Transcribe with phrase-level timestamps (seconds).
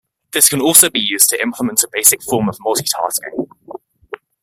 [0.31, 3.47] This can also be used to implement a basic form of multitasking.